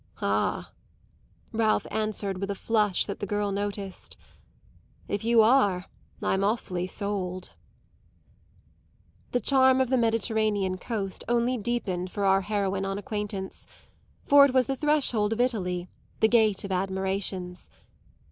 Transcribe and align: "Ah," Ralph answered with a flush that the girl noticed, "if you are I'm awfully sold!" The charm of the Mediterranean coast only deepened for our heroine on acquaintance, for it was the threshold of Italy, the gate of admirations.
"Ah," 0.19 0.71
Ralph 1.51 1.85
answered 1.91 2.39
with 2.39 2.49
a 2.49 2.55
flush 2.55 3.05
that 3.05 3.19
the 3.19 3.27
girl 3.27 3.51
noticed, 3.51 4.17
"if 5.07 5.23
you 5.23 5.43
are 5.43 5.85
I'm 6.23 6.43
awfully 6.43 6.87
sold!" 6.87 7.53
The 9.31 9.39
charm 9.39 9.79
of 9.79 9.91
the 9.91 9.99
Mediterranean 9.99 10.79
coast 10.79 11.23
only 11.29 11.55
deepened 11.55 12.09
for 12.09 12.25
our 12.25 12.41
heroine 12.41 12.83
on 12.83 12.97
acquaintance, 12.97 13.67
for 14.25 14.43
it 14.43 14.55
was 14.55 14.65
the 14.65 14.75
threshold 14.75 15.33
of 15.33 15.39
Italy, 15.39 15.87
the 16.19 16.27
gate 16.27 16.63
of 16.63 16.71
admirations. 16.71 17.69